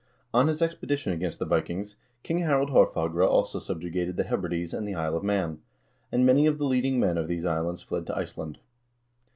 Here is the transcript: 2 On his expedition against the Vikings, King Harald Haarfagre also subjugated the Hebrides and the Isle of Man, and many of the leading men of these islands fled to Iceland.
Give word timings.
2 0.33 0.39
On 0.39 0.47
his 0.47 0.63
expedition 0.63 1.13
against 1.13 1.37
the 1.37 1.45
Vikings, 1.45 1.95
King 2.23 2.39
Harald 2.39 2.71
Haarfagre 2.71 3.23
also 3.23 3.59
subjugated 3.59 4.17
the 4.17 4.23
Hebrides 4.23 4.73
and 4.73 4.87
the 4.87 4.95
Isle 4.95 5.15
of 5.15 5.23
Man, 5.23 5.61
and 6.11 6.25
many 6.25 6.47
of 6.47 6.57
the 6.57 6.65
leading 6.65 6.99
men 6.99 7.19
of 7.19 7.27
these 7.27 7.45
islands 7.45 7.83
fled 7.83 8.07
to 8.07 8.17
Iceland. 8.17 8.57